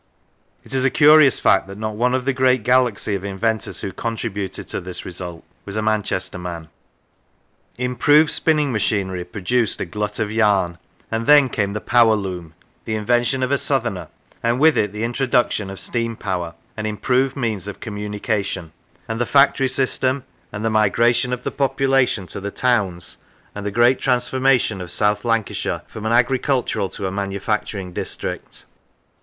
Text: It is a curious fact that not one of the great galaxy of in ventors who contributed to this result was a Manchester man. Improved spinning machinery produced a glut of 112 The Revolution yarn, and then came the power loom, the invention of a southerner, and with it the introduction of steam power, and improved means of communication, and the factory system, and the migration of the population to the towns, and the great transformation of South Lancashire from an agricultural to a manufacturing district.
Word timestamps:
It 0.63 0.73
is 0.73 0.83
a 0.83 0.89
curious 0.89 1.39
fact 1.39 1.67
that 1.67 1.77
not 1.77 1.93
one 1.95 2.15
of 2.15 2.25
the 2.25 2.33
great 2.33 2.63
galaxy 2.63 3.13
of 3.13 3.23
in 3.23 3.37
ventors 3.37 3.81
who 3.81 3.93
contributed 3.93 4.67
to 4.69 4.81
this 4.81 5.05
result 5.05 5.43
was 5.63 5.75
a 5.75 5.83
Manchester 5.83 6.39
man. 6.39 6.69
Improved 7.77 8.31
spinning 8.31 8.71
machinery 8.71 9.23
produced 9.23 9.79
a 9.79 9.85
glut 9.85 10.17
of 10.17 10.29
112 10.29 10.39
The 10.39 10.41
Revolution 10.41 10.71
yarn, 11.19 11.21
and 11.21 11.27
then 11.27 11.49
came 11.53 11.73
the 11.73 11.79
power 11.81 12.15
loom, 12.15 12.55
the 12.85 12.95
invention 12.95 13.43
of 13.43 13.51
a 13.51 13.59
southerner, 13.59 14.07
and 14.41 14.59
with 14.59 14.75
it 14.75 14.91
the 14.91 15.03
introduction 15.03 15.69
of 15.69 15.79
steam 15.79 16.15
power, 16.15 16.55
and 16.75 16.87
improved 16.87 17.35
means 17.35 17.67
of 17.67 17.79
communication, 17.79 18.71
and 19.07 19.21
the 19.21 19.27
factory 19.27 19.69
system, 19.69 20.23
and 20.51 20.65
the 20.65 20.71
migration 20.71 21.31
of 21.31 21.43
the 21.43 21.51
population 21.51 22.25
to 22.25 22.39
the 22.41 22.49
towns, 22.49 23.17
and 23.53 23.67
the 23.67 23.69
great 23.69 23.99
transformation 23.99 24.81
of 24.81 24.89
South 24.89 25.23
Lancashire 25.23 25.83
from 25.85 26.07
an 26.07 26.11
agricultural 26.11 26.89
to 26.89 27.05
a 27.05 27.11
manufacturing 27.11 27.93
district. 27.93 28.65